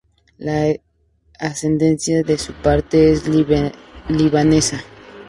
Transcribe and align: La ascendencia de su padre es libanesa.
La 0.39 0.73
ascendencia 1.37 2.23
de 2.23 2.35
su 2.39 2.53
padre 2.53 3.11
es 3.11 3.27
libanesa. 4.07 4.83